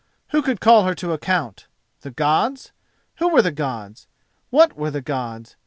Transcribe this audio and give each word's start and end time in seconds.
Who 0.29 0.41
could 0.41 0.59
call 0.59 0.85
her 0.85 0.95
to 0.95 1.11
account? 1.13 1.67
The 1.99 2.09
Gods! 2.09 2.71
Who 3.17 3.29
were 3.31 3.43
the 3.43 3.51
Gods? 3.51 4.07
What 4.49 4.73
were 4.75 4.89
the 4.89 4.99
Gods? 4.99 5.55